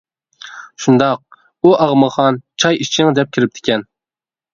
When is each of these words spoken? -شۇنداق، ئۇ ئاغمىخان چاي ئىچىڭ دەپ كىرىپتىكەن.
-شۇنداق، 0.45 1.35
ئۇ 1.67 1.73
ئاغمىخان 1.85 2.39
چاي 2.65 2.79
ئىچىڭ 2.87 3.13
دەپ 3.21 3.31
كىرىپتىكەن. 3.37 3.85